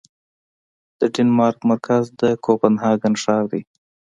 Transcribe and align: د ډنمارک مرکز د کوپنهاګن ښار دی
د 0.99 1.01
ډنمارک 1.13 1.59
مرکز 1.71 2.03
د 2.21 2.21
کوپنهاګن 2.43 3.13
ښار 3.21 3.43
دی 3.51 3.61